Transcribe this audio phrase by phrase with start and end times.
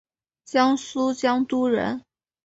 [0.45, 2.03] 江苏江都人。